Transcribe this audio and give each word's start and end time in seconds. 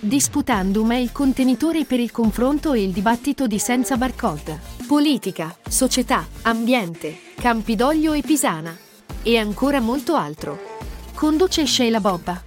Disputandum 0.00 0.92
è 0.92 0.96
il 0.96 1.10
contenitore 1.10 1.84
per 1.84 1.98
il 1.98 2.12
confronto 2.12 2.72
e 2.72 2.84
il 2.84 2.92
dibattito 2.92 3.48
di 3.48 3.58
Senza 3.58 3.96
Barcode. 3.96 4.60
Politica, 4.86 5.52
società, 5.68 6.24
ambiente, 6.42 7.18
Campidoglio 7.34 8.12
e 8.12 8.22
Pisana. 8.22 8.76
E 9.24 9.36
ancora 9.36 9.80
molto 9.80 10.14
altro. 10.14 10.56
Conduce 11.14 11.66
Sheila 11.66 11.98
Bobba. 11.98 12.40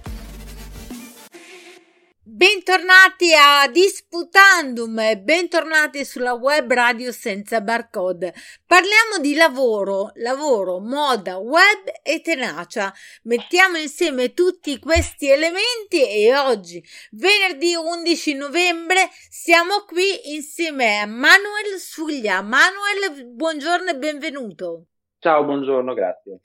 Bentornati 2.42 3.32
a 3.34 3.68
Disputandum 3.68 4.98
e 4.98 5.16
bentornati 5.16 6.04
sulla 6.04 6.32
web 6.32 6.72
radio 6.72 7.12
senza 7.12 7.60
barcode. 7.60 8.34
Parliamo 8.66 9.18
di 9.20 9.34
lavoro, 9.34 10.10
lavoro, 10.16 10.80
moda, 10.80 11.36
web 11.36 11.84
e 12.02 12.20
tenacia. 12.20 12.92
Mettiamo 13.22 13.76
insieme 13.76 14.34
tutti 14.34 14.80
questi 14.80 15.30
elementi 15.30 16.04
e 16.04 16.36
oggi, 16.36 16.84
venerdì 17.12 17.76
11 17.76 18.34
novembre, 18.34 19.08
siamo 19.30 19.84
qui 19.84 20.34
insieme 20.34 20.98
a 20.98 21.06
Manuel 21.06 21.78
Suglia. 21.78 22.42
Manuel, 22.42 23.24
buongiorno 23.24 23.90
e 23.90 23.96
benvenuto. 23.96 24.86
Ciao, 25.22 25.44
buongiorno, 25.44 25.94
grazie. 25.94 26.40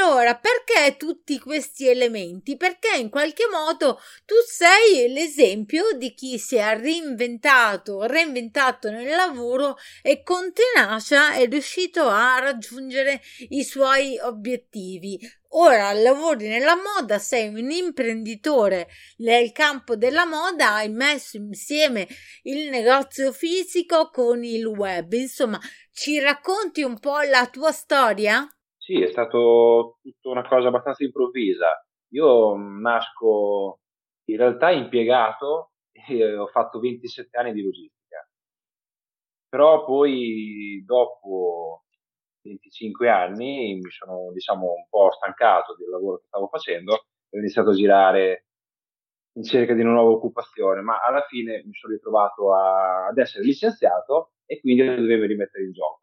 Allora, 0.00 0.34
perché 0.34 0.96
tutti 0.96 1.38
questi 1.38 1.88
elementi? 1.88 2.56
Perché 2.56 2.96
in 2.96 3.10
qualche 3.10 3.44
modo 3.52 4.00
tu 4.24 4.34
sei 4.46 5.12
l'esempio 5.12 5.92
di 5.94 6.14
chi 6.14 6.38
si 6.38 6.56
è 6.56 6.74
reinventato, 6.80 8.04
reinventato 8.04 8.88
nel 8.90 9.14
lavoro 9.14 9.76
e 10.00 10.22
con 10.22 10.54
tenacia 10.54 11.34
è 11.34 11.46
riuscito 11.48 12.08
a 12.08 12.38
raggiungere 12.38 13.20
i 13.50 13.62
suoi 13.62 14.18
obiettivi. 14.18 15.18
Ora 15.60 15.92
lavori 15.92 16.46
nella 16.46 16.76
moda, 16.76 17.18
sei 17.18 17.48
un 17.48 17.68
imprenditore 17.72 18.86
nel 19.18 19.50
campo 19.50 19.96
della 19.96 20.24
moda, 20.24 20.74
hai 20.74 20.88
messo 20.88 21.36
insieme 21.36 22.06
il 22.44 22.68
negozio 22.68 23.32
fisico 23.32 24.08
con 24.10 24.44
il 24.44 24.64
web. 24.66 25.12
Insomma, 25.14 25.58
ci 25.90 26.20
racconti 26.20 26.82
un 26.82 27.00
po' 27.00 27.22
la 27.28 27.48
tua 27.50 27.72
storia? 27.72 28.46
Sì, 28.76 29.02
è 29.02 29.10
stato 29.10 29.98
tutta 30.00 30.28
una 30.28 30.46
cosa 30.46 30.68
abbastanza 30.68 31.02
improvvisa. 31.02 31.84
Io 32.12 32.54
nasco 32.54 33.80
in 34.26 34.36
realtà 34.36 34.70
impiegato 34.70 35.72
e 35.90 36.36
ho 36.36 36.46
fatto 36.46 36.78
27 36.78 37.36
anni 37.36 37.52
di 37.52 37.62
logistica. 37.62 38.24
Però 39.48 39.84
poi 39.84 40.84
dopo 40.86 41.82
25 42.68 43.08
anni 43.08 43.74
mi 43.82 43.90
sono 43.90 44.30
diciamo 44.32 44.66
un 44.66 44.86
po' 44.88 45.10
stancato 45.12 45.74
del 45.76 45.88
lavoro 45.88 46.18
che 46.18 46.26
stavo 46.26 46.48
facendo 46.48 47.06
e 47.28 47.36
ho 47.36 47.40
iniziato 47.40 47.70
a 47.70 47.74
girare 47.74 48.44
in 49.38 49.44
cerca 49.44 49.72
di 49.74 49.82
una 49.82 49.92
nuova 49.92 50.10
occupazione, 50.10 50.80
ma 50.80 51.00
alla 51.00 51.24
fine 51.28 51.62
mi 51.64 51.72
sono 51.72 51.92
ritrovato 51.92 52.54
a, 52.54 53.06
ad 53.06 53.18
essere 53.18 53.44
licenziato 53.44 54.32
e 54.46 54.60
quindi 54.60 54.84
dovevo 54.84 55.26
rimettere 55.26 55.64
in 55.64 55.72
gioco. 55.72 55.97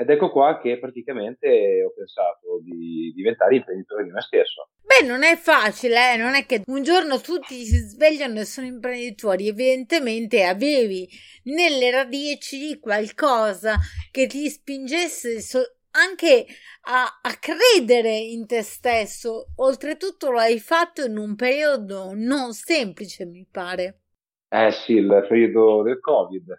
Ed 0.00 0.08
ecco 0.08 0.30
qua 0.30 0.58
che 0.58 0.78
praticamente 0.78 1.84
ho 1.84 1.92
pensato 1.94 2.58
di 2.62 3.12
diventare 3.14 3.56
imprenditore 3.56 4.04
di 4.04 4.10
me 4.10 4.22
stesso. 4.22 4.70
Beh, 4.80 5.06
non 5.06 5.22
è 5.22 5.36
facile, 5.36 6.14
eh? 6.14 6.16
non 6.16 6.32
è 6.32 6.46
che 6.46 6.62
un 6.68 6.82
giorno 6.82 7.20
tutti 7.20 7.62
si 7.66 7.76
svegliano 7.76 8.40
e 8.40 8.46
sono 8.46 8.66
imprenditori, 8.66 9.48
evidentemente 9.48 10.44
avevi 10.44 11.06
nelle 11.44 11.90
radici 11.90 12.78
qualcosa 12.78 13.76
che 14.10 14.26
ti 14.26 14.48
spingesse 14.48 15.42
so- 15.42 15.76
anche 15.90 16.46
a, 16.84 17.18
a, 17.20 17.38
credere 17.38 18.16
in 18.16 18.46
te 18.46 18.62
stesso. 18.62 19.48
Oltretutto 19.56 20.30
lo 20.30 20.38
hai 20.38 20.60
fatto 20.60 21.04
in 21.04 21.18
un 21.18 21.34
periodo 21.34 22.12
non 22.14 22.54
semplice, 22.54 23.26
mi 23.26 23.46
pare. 23.50 24.00
Eh 24.48 24.70
sì, 24.70 24.94
il 24.94 25.26
periodo 25.28 25.82
del 25.82 26.00
Covid, 26.00 26.58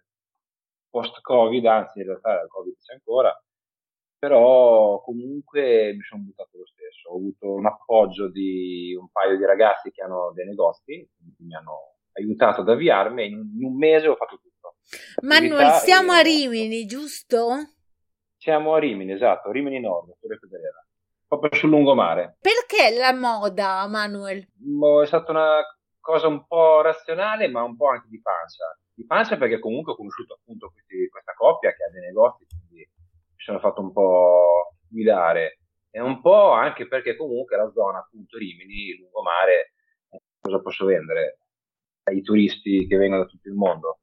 post-Covid, 0.91 1.65
anzi 1.65 1.99
in 1.99 2.05
realtà 2.05 2.41
il 2.41 2.47
Covid 2.47 2.75
c'è 2.77 2.93
ancora, 2.93 3.33
però 4.19 5.01
comunque 5.01 5.93
mi 5.93 6.03
sono 6.03 6.21
buttato 6.21 6.57
lo 6.59 6.65
stesso. 6.67 7.09
Ho 7.09 7.15
avuto 7.15 7.53
un 7.53 7.65
appoggio 7.65 8.29
di 8.29 8.95
un 8.95 9.09
paio 9.09 9.35
di 9.35 9.45
ragazzi 9.45 9.89
che 9.89 10.03
hanno 10.03 10.31
dei 10.35 10.45
negozi, 10.45 11.09
che 11.35 11.43
mi 11.43 11.55
hanno 11.55 11.95
aiutato 12.11 12.61
ad 12.61 12.69
avviarmi 12.69 13.23
e 13.23 13.25
in 13.25 13.63
un 13.63 13.77
mese 13.77 14.07
ho 14.07 14.15
fatto 14.15 14.35
tutto. 14.35 14.75
Manuel, 15.23 15.71
siamo 15.79 16.11
a 16.11 16.19
Rimini, 16.19 16.85
giusto? 16.85 17.55
Siamo 18.37 18.75
a 18.75 18.79
Rimini, 18.79 19.13
esatto, 19.13 19.49
Rimini 19.49 19.79
Nord, 19.79 20.17
Torre 20.19 20.37
Federera, 20.37 20.85
proprio 21.27 21.53
sul 21.55 21.69
lungomare. 21.69 22.37
Perché 22.41 22.95
la 22.97 23.13
moda, 23.13 23.87
Manuel? 23.87 24.39
È 24.39 25.05
stata 25.05 25.31
una 25.31 25.61
cosa 25.99 26.27
un 26.27 26.45
po' 26.45 26.81
razionale, 26.81 27.47
ma 27.47 27.63
un 27.63 27.75
po' 27.75 27.89
anche 27.89 28.07
di 28.09 28.21
pancia. 28.21 28.65
Di 28.93 29.05
pancia 29.05 29.37
perché 29.37 29.59
comunque 29.59 29.93
ho 29.93 29.95
conosciuto 29.95 30.33
appunto 30.33 30.73
coppia 31.41 31.73
che 31.73 31.83
ha 31.83 31.89
dei 31.89 32.01
negozi, 32.01 32.45
quindi 32.45 32.87
mi 32.87 33.43
sono 33.43 33.59
fatto 33.59 33.81
un 33.81 33.91
po' 33.91 34.75
guidare. 34.87 35.57
E 35.89 35.99
un 35.99 36.21
po' 36.21 36.51
anche 36.51 36.87
perché 36.87 37.17
comunque 37.17 37.57
la 37.57 37.69
zona, 37.73 37.99
appunto, 37.99 38.37
Rimini, 38.37 38.95
lungomare, 38.97 39.73
eh, 40.09 40.21
cosa 40.39 40.61
posso 40.61 40.85
vendere? 40.85 41.41
ai 42.03 42.21
turisti 42.21 42.87
che 42.87 42.97
vengono 42.97 43.23
da 43.23 43.27
tutto 43.29 43.47
il 43.47 43.55
mondo. 43.55 43.99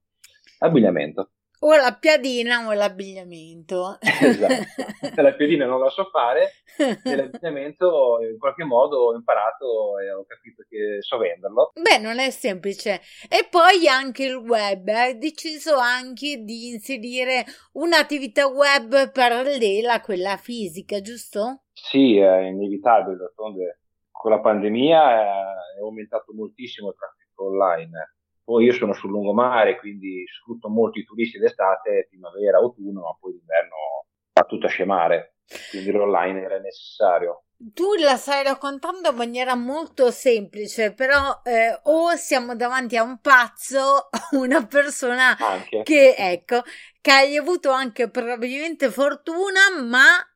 Abbigliamento. 0.59 1.31
O 1.60 1.74
la 1.74 1.96
piadina 1.98 2.66
o 2.66 2.72
l'abbigliamento. 2.72 3.98
Esatto. 4.00 5.20
La 5.20 5.34
piadina 5.34 5.66
non 5.66 5.80
la 5.80 5.91
so 5.91 6.04
fare, 6.04 6.52
e 6.76 7.16
l'abbigliamento 7.16 8.19
in 8.22 8.38
qualche 8.38 8.62
modo 8.64 8.96
ho 8.98 9.14
imparato 9.14 9.98
e 9.98 10.12
ho 10.12 10.24
capito 10.24 10.62
che 10.69 10.98
so 11.00 11.19
venderlo. 11.19 11.72
Beh, 11.74 11.98
non 11.98 12.20
è 12.20 12.30
semplice. 12.30 13.00
E 13.28 13.48
poi 13.50 13.88
anche 13.88 14.24
il 14.24 14.36
web. 14.36 14.86
Hai 14.88 15.19
deciso 15.19 15.76
anche 15.76 16.44
di 16.44 16.69
inserire 16.69 17.44
un'attività 17.72 18.46
web 18.46 19.10
parallela 19.10 19.94
a 19.94 20.00
quella 20.00 20.36
fisica, 20.36 21.00
giusto? 21.00 21.64
Sì, 21.72 22.19
è 22.19 22.38
inevitabile. 22.38 23.16
D'altronde 23.16 23.80
con 24.12 24.30
la 24.30 24.40
pandemia 24.40 25.75
è 25.75 25.80
aumentato 25.80 26.32
moltissimo 26.34 26.90
il 26.90 26.96
traffico 26.96 27.46
online. 27.46 28.14
Poi 28.48 28.64
io 28.64 28.72
sono 28.72 28.94
sul 28.94 29.10
lungomare, 29.10 29.78
quindi 29.78 30.25
sfrutto 30.26 30.70
molto 30.70 30.98
i 30.98 31.04
turisti 31.04 31.36
d'estate, 31.36 32.06
primavera, 32.09 32.56
autunno, 32.56 33.03
ma 33.03 33.14
poi 33.20 33.32
d'inverno 33.32 34.06
fa 34.32 34.44
tutto 34.44 34.64
a 34.64 34.70
scemare, 34.70 35.34
quindi 35.69 35.91
l'online 35.91 36.41
era 36.41 36.58
necessario. 36.58 37.42
Tu 37.75 37.97
la 37.98 38.16
stai 38.16 38.44
raccontando 38.44 39.10
in 39.10 39.16
maniera 39.16 39.54
molto 39.54 40.10
semplice, 40.10 40.94
però 40.94 41.42
eh, 41.44 41.78
o 41.82 42.16
siamo 42.16 42.56
davanti 42.56 42.97
a 42.97 43.03
un 43.03 43.20
pazzo 43.20 44.08
una 44.32 44.64
persona 44.64 45.37
anche. 45.37 45.82
che, 45.82 46.14
ecco, 46.16 46.62
che 47.03 47.10
hai 47.10 47.37
avuto 47.37 47.70
anche 47.70 48.08
probabilmente 48.08 48.91
fortuna, 48.91 49.60
ma 49.84 50.26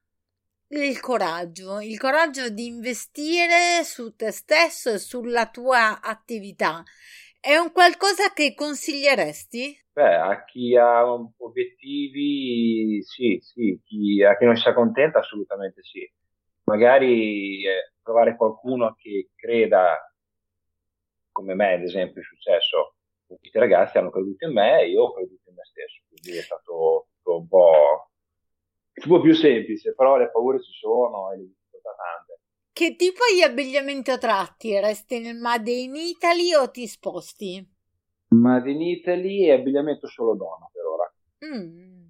il 0.69 1.01
coraggio, 1.01 1.81
il 1.81 1.99
coraggio 1.99 2.51
di 2.51 2.67
investire 2.67 3.85
su 3.85 4.15
te 4.17 4.31
stesso 4.31 4.91
e 4.91 4.99
sulla 4.99 5.49
tua 5.49 6.03
attività. 6.03 6.85
È 7.45 7.57
un 7.57 7.73
qualcosa 7.73 8.33
che 8.33 8.55
consiglieresti? 8.55 9.77
Beh, 9.93 10.15
a 10.15 10.45
chi 10.45 10.77
ha 10.77 11.05
obiettivi, 11.39 13.03
sì, 13.03 13.41
sì, 13.43 13.81
chi, 13.83 14.23
a 14.23 14.37
chi 14.37 14.45
non 14.45 14.57
si 14.57 14.69
accontenta, 14.69 15.19
assolutamente 15.19 15.83
sì. 15.83 16.09
Magari 16.67 17.67
eh, 17.67 17.95
trovare 18.01 18.37
qualcuno 18.37 18.95
che 18.95 19.31
creda, 19.35 19.99
come 21.33 21.55
me, 21.55 21.75
ad 21.75 21.83
esempio, 21.83 22.21
è 22.21 22.25
successo. 22.25 22.95
Questi 23.27 23.59
ragazzi 23.59 23.99
hanno 23.99 24.11
creduto 24.11 24.47
in 24.47 24.53
me 24.53 24.81
e 24.83 24.91
io 24.91 25.03
ho 25.03 25.13
creduto 25.13 25.49
in 25.49 25.57
me 25.57 25.65
stesso, 25.65 26.03
quindi 26.09 26.39
è 26.39 26.43
stato 26.43 27.09
un 27.25 27.49
po' 27.49 28.11
un 28.95 29.09
po' 29.09 29.21
più 29.21 29.35
semplice, 29.35 29.95
però 29.95 30.17
le 30.17 30.31
paure 30.31 30.63
ci 30.63 30.73
sono 30.73 31.33
e 31.33 31.39
le. 31.39 31.51
Che 32.83 32.97
tipo 32.97 33.21
di 33.33 33.41
abbigliamento 33.45 34.19
tratti? 34.19 34.77
Resti 34.77 35.21
nel 35.21 35.37
Made 35.37 35.71
in 35.71 35.95
Italy 35.95 36.53
o 36.53 36.69
ti 36.69 36.89
sposti? 36.89 37.65
Made 38.31 38.69
in 38.73 38.81
Italy 38.81 39.45
e 39.45 39.53
abbigliamento 39.53 40.09
solo 40.09 40.35
donna 40.35 40.69
per 40.73 40.85
ora. 40.85 41.15
Mm. 41.47 42.07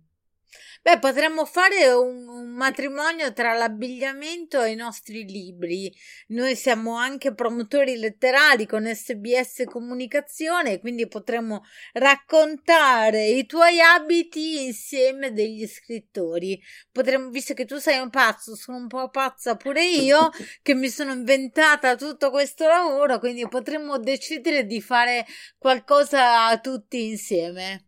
Beh, 0.85 0.99
potremmo 0.99 1.45
fare 1.45 1.93
un, 1.93 2.27
un, 2.27 2.49
matrimonio 2.55 3.33
tra 3.33 3.55
l'abbigliamento 3.55 4.61
e 4.63 4.73
i 4.73 4.75
nostri 4.75 5.25
libri. 5.25 5.95
Noi 6.29 6.57
siamo 6.57 6.97
anche 6.97 7.35
promotori 7.35 7.97
letterari 7.97 8.67
con 8.67 8.93
SBS 8.93 9.63
Comunicazione, 9.67 10.81
quindi 10.81 11.07
potremmo 11.07 11.63
raccontare 11.93 13.29
i 13.29 13.47
tuoi 13.47 13.81
abiti 13.81 14.65
insieme 14.65 15.33
degli 15.33 15.69
scrittori. 15.69 16.61
Potremmo, 16.91 17.31
visto 17.31 17.55
che 17.55 17.65
tu 17.65 17.77
sei 17.77 18.01
un 18.01 18.11
pazzo, 18.11 18.57
sono 18.57 18.79
un 18.79 18.89
po' 18.89 19.09
pazza 19.09 19.55
pure 19.55 19.85
io, 19.85 20.31
che 20.63 20.75
mi 20.75 20.89
sono 20.89 21.13
inventata 21.13 21.95
tutto 21.95 22.31
questo 22.31 22.67
lavoro, 22.67 23.21
quindi 23.21 23.47
potremmo 23.47 24.01
decidere 24.01 24.67
di 24.67 24.81
fare 24.81 25.27
qualcosa 25.59 26.59
tutti 26.59 27.07
insieme. 27.07 27.87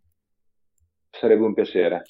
Sarebbe 1.19 1.45
un 1.45 1.55
piacere. 1.55 2.05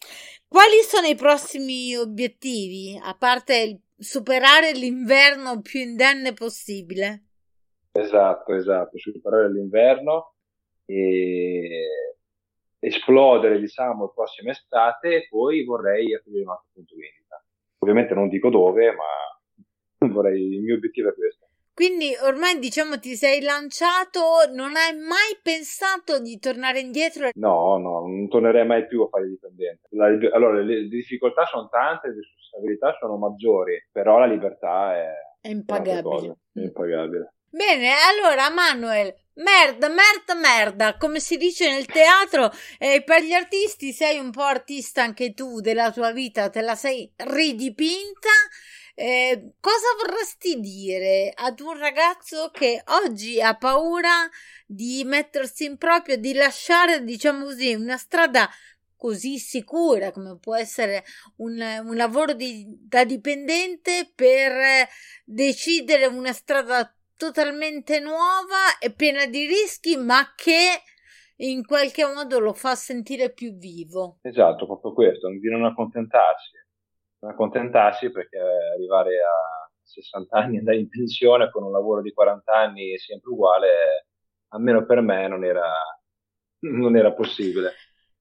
Quali 0.48 0.80
sono 0.82 1.06
i 1.06 1.14
prossimi 1.14 1.96
obiettivi, 1.96 2.98
a 3.02 3.16
parte 3.16 3.80
superare 3.98 4.72
l'inverno 4.72 5.60
più 5.60 5.80
indenne 5.80 6.32
possibile? 6.32 7.24
Esatto, 7.92 8.54
esatto, 8.54 8.98
sul 8.98 9.20
parole 9.20 9.48
dell'inverno 9.48 10.34
e 10.86 11.88
esplodere, 12.78 13.58
diciamo, 13.58 14.04
la 14.04 14.12
prossima 14.12 14.50
estate 14.50 15.16
e 15.16 15.26
poi 15.28 15.64
vorrei 15.64 16.14
aprire 16.14 16.42
un 16.42 16.50
altro 16.50 16.68
punto 16.72 16.94
vendita. 16.96 17.44
Ovviamente 17.78 18.14
non 18.14 18.28
dico 18.28 18.50
dove, 18.50 18.94
ma 18.94 20.08
vorrei, 20.08 20.54
il 20.54 20.62
mio 20.62 20.76
obiettivo 20.76 21.10
è 21.10 21.14
questo. 21.14 21.48
Quindi 21.74 22.14
ormai 22.22 22.60
diciamo 22.60 23.00
ti 23.00 23.16
sei 23.16 23.42
lanciato, 23.42 24.20
non 24.52 24.76
hai 24.76 24.96
mai 24.96 25.36
pensato 25.42 26.20
di 26.20 26.38
tornare 26.38 26.78
indietro? 26.78 27.30
No, 27.34 27.78
no, 27.78 28.06
non 28.06 28.28
tornerei 28.28 28.64
mai 28.64 28.86
più 28.86 29.02
a 29.02 29.08
fare 29.08 29.26
dipendente. 29.26 29.88
La, 29.90 30.06
allora, 30.06 30.60
le, 30.60 30.86
difficoltà 30.86 31.44
sono 31.46 31.68
tante, 31.68 32.10
le 32.10 32.20
responsabilità 32.20 32.96
sono 33.00 33.16
maggiori, 33.16 33.88
però 33.90 34.20
la 34.20 34.26
libertà 34.26 34.94
è, 34.94 35.12
è 35.40 35.48
impagabile. 35.48 36.36
È 36.52 36.60
impagabile. 36.60 37.32
Bene, 37.50 37.90
allora 38.08 38.50
Manuel, 38.50 39.12
merda, 39.34 39.88
merda, 39.88 40.34
merda, 40.34 40.96
come 40.96 41.18
si 41.18 41.36
dice 41.36 41.70
nel 41.70 41.86
teatro, 41.86 42.52
eh, 42.78 43.02
per 43.04 43.22
gli 43.22 43.32
artisti 43.32 43.90
sei 43.90 44.18
un 44.18 44.30
po' 44.30 44.42
artista 44.42 45.02
anche 45.02 45.34
tu 45.34 45.60
della 45.60 45.90
tua 45.90 46.12
vita, 46.12 46.50
te 46.50 46.60
la 46.60 46.76
sei 46.76 47.12
ridipinta 47.16 48.30
eh, 48.94 49.54
cosa 49.60 49.86
vorresti 50.00 50.60
dire 50.60 51.32
ad 51.34 51.58
un 51.60 51.76
ragazzo 51.78 52.50
che 52.52 52.82
oggi 53.04 53.40
ha 53.40 53.56
paura 53.56 54.28
di 54.66 55.02
mettersi 55.04 55.64
in 55.64 55.76
proprio, 55.76 56.16
di 56.16 56.32
lasciare, 56.32 57.02
diciamo 57.02 57.44
così, 57.44 57.74
una 57.74 57.96
strada 57.96 58.48
così 58.96 59.38
sicura 59.38 60.12
come 60.12 60.38
può 60.38 60.54
essere 60.54 61.04
un, 61.36 61.60
un 61.60 61.94
lavoro 61.94 62.32
di, 62.32 62.64
da 62.88 63.04
dipendente 63.04 64.10
per 64.14 64.88
decidere 65.24 66.06
una 66.06 66.32
strada 66.32 66.90
totalmente 67.16 68.00
nuova 68.00 68.78
e 68.80 68.92
piena 68.92 69.26
di 69.26 69.46
rischi, 69.46 69.96
ma 69.96 70.32
che 70.34 70.82
in 71.38 71.66
qualche 71.66 72.04
modo 72.06 72.38
lo 72.38 72.52
fa 72.52 72.74
sentire 72.76 73.32
più 73.32 73.56
vivo. 73.56 74.18
Esatto, 74.22 74.66
proprio 74.66 74.94
questo, 74.94 75.28
di 75.28 75.50
non 75.50 75.64
accontentarsi 75.64 76.62
accontentarsi 77.28 78.10
perché 78.10 78.38
arrivare 78.38 79.18
a 79.20 79.70
60 79.82 80.36
anni 80.36 80.56
e 80.56 80.58
andare 80.58 80.78
in 80.78 80.88
pensione 80.88 81.50
con 81.50 81.62
un 81.62 81.72
lavoro 81.72 82.02
di 82.02 82.12
40 82.12 82.52
anni 82.52 82.98
sempre 82.98 83.30
uguale, 83.30 84.06
almeno 84.48 84.84
per 84.84 85.00
me 85.00 85.28
non 85.28 85.44
era, 85.44 85.72
non 86.60 86.96
era 86.96 87.12
possibile. 87.12 87.72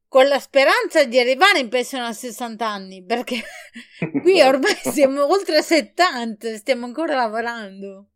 Con 0.08 0.28
la 0.28 0.38
speranza 0.40 1.06
di 1.06 1.18
arrivare 1.18 1.60
in 1.60 1.70
pensione 1.70 2.06
a 2.06 2.14
60 2.14 2.68
anni, 2.68 3.04
perché 3.04 3.42
qui 4.22 4.42
ormai 4.42 4.76
siamo 4.76 5.26
oltre 5.26 5.62
70, 5.62 6.56
stiamo 6.56 6.86
ancora 6.86 7.16
lavorando. 7.16 8.10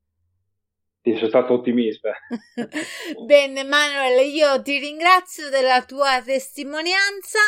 Sì, 1.02 1.16
sono 1.16 1.30
stato 1.30 1.54
ottimista. 1.54 2.12
Bene, 3.26 3.64
Manuel, 3.64 4.28
io 4.28 4.62
ti 4.62 4.78
ringrazio 4.78 5.50
della 5.50 5.84
tua 5.86 6.22
testimonianza 6.22 7.40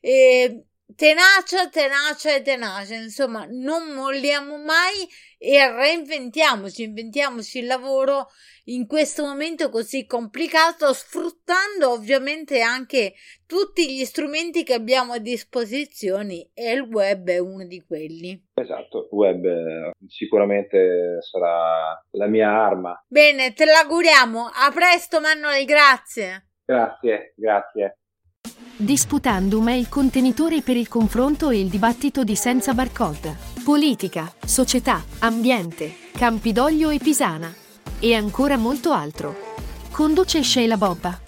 e 0.00 0.66
tenacia, 0.94 1.68
tenacia 1.68 2.34
e 2.34 2.42
tenacia, 2.42 2.94
insomma, 2.94 3.46
non 3.48 3.92
molliamo 3.92 4.56
mai 4.58 5.08
e 5.38 5.70
reinventiamoci, 5.70 6.82
inventiamoci 6.82 7.58
il 7.58 7.66
lavoro 7.66 8.28
in 8.68 8.86
questo 8.86 9.24
momento 9.24 9.68
così 9.68 10.06
complicato, 10.06 10.92
sfruttando 10.92 11.90
ovviamente 11.90 12.60
anche 12.60 13.14
tutti 13.46 13.94
gli 13.94 14.04
strumenti 14.04 14.64
che 14.64 14.74
abbiamo 14.74 15.12
a 15.12 15.18
disposizione 15.18 16.50
e 16.54 16.72
il 16.72 16.80
web 16.80 17.28
è 17.28 17.38
uno 17.38 17.64
di 17.64 17.84
quelli. 17.86 18.44
Esatto, 18.54 19.02
il 19.02 19.08
web 19.10 19.44
eh, 19.44 19.90
sicuramente 20.08 21.18
sarà 21.20 22.02
la 22.12 22.26
mia 22.26 22.50
arma. 22.50 23.00
Bene, 23.06 23.52
te 23.52 23.64
l'auguriamo. 23.66 24.46
A 24.52 24.72
presto 24.72 25.20
Manuel, 25.20 25.64
grazie. 25.64 26.48
Grazie, 26.64 27.34
grazie. 27.36 27.98
Disputandum 28.78 29.70
è 29.70 29.72
il 29.72 29.88
contenitore 29.88 30.60
per 30.60 30.76
il 30.76 30.86
confronto 30.86 31.48
e 31.48 31.58
il 31.58 31.68
dibattito 31.68 32.24
di 32.24 32.36
Senza 32.36 32.74
Barcode. 32.74 33.34
Politica, 33.64 34.30
società, 34.44 35.02
ambiente, 35.20 35.94
Campidoglio 36.12 36.90
e 36.90 36.98
Pisana. 36.98 37.50
E 37.98 38.14
ancora 38.14 38.58
molto 38.58 38.92
altro. 38.92 39.34
Conduce 39.90 40.42
Sheila 40.42 40.76
Bobba. 40.76 41.18